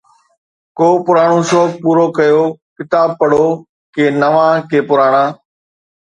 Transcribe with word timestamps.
ڪو 0.77 0.87
پراڻو 1.05 1.39
شوق 1.49 1.71
پورو 1.81 2.05
ڪيو، 2.17 2.43
ڪتاب 2.77 3.09
پڙهو، 3.19 3.45
ڪي 3.93 4.05
نوان، 4.21 4.55
ڪي 4.69 4.79
پراڻا 4.89 5.23